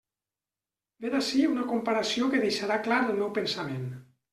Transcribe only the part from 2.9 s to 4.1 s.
clar el meu pensament.